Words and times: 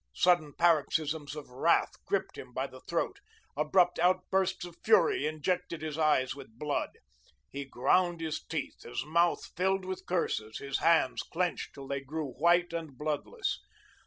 Sudden 0.15 0.53
paroxysms 0.57 1.35
of 1.35 1.51
wrath 1.51 2.03
gripped 2.05 2.35
him 2.35 2.53
by 2.53 2.65
the 2.65 2.79
throat; 2.79 3.19
abrupt 3.55 3.99
outbursts 3.99 4.65
of 4.65 4.75
fury 4.83 5.27
injected 5.27 5.83
his 5.83 5.95
eyes 5.95 6.33
with 6.33 6.57
blood. 6.57 6.97
He 7.51 7.65
ground 7.65 8.19
his 8.19 8.43
teeth, 8.43 8.81
his 8.81 9.05
mouth 9.05 9.45
filled 9.55 9.85
with 9.85 10.07
curses, 10.07 10.57
his 10.57 10.79
hands 10.79 11.21
clenched 11.21 11.75
till 11.75 11.87
they 11.87 12.01
grew 12.01 12.31
white 12.31 12.73
and 12.73 12.97
bloodless. 12.97 13.59